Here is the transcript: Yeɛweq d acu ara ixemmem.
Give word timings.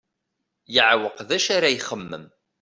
Yeɛweq 0.73 1.17
d 1.27 1.29
acu 1.37 1.49
ara 1.55 1.69
ixemmem. 1.77 2.25